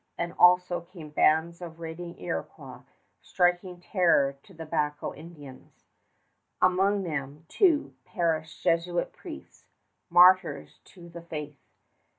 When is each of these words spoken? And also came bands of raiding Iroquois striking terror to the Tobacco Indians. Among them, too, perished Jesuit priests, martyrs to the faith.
And 0.17 0.33
also 0.39 0.81
came 0.81 1.11
bands 1.11 1.61
of 1.61 1.79
raiding 1.79 2.17
Iroquois 2.19 2.79
striking 3.21 3.79
terror 3.79 4.33
to 4.41 4.51
the 4.51 4.65
Tobacco 4.65 5.13
Indians. 5.13 5.85
Among 6.59 7.03
them, 7.03 7.45
too, 7.47 7.93
perished 8.03 8.63
Jesuit 8.63 9.13
priests, 9.13 9.65
martyrs 10.09 10.79
to 10.85 11.07
the 11.07 11.21
faith. 11.21 11.59